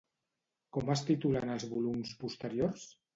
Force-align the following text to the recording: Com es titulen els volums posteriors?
Com 0.77 0.87
es 0.93 1.03
titulen 1.09 1.51
els 1.57 1.65
volums 1.73 2.15
posteriors? 2.25 2.87